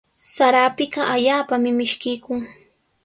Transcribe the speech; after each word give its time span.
Sara 0.33 0.59
apiqa 0.69 1.01
allaapami 1.13 1.71
mishkiykun. 1.77 2.41